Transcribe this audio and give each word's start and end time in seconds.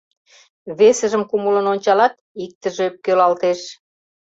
Весыжым 0.77 1.23
кумылын 1.29 1.65
ончалат— 1.73 2.13
иктыже 2.43 2.81
ӧпкелалтеш. 2.89 3.59